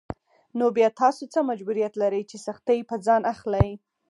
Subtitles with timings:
[0.57, 3.69] نو بيا تاسو څه مجبوريت لرئ چې سختۍ پر ځان اخلئ.